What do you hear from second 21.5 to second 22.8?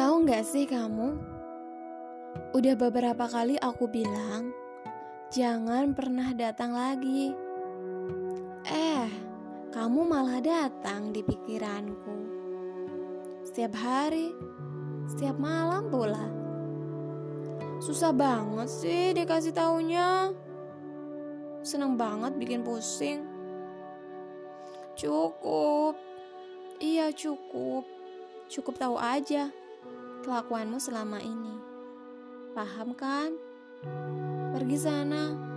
Seneng banget bikin